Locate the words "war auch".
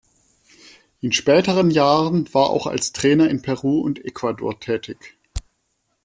2.33-2.65